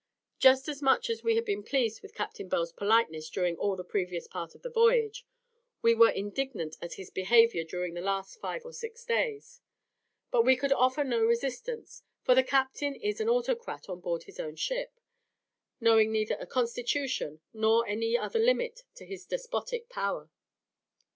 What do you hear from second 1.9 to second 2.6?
with Captain